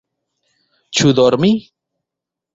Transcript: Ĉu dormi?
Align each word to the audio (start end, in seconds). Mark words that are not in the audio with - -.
Ĉu 1.01 1.13
dormi? 1.21 1.53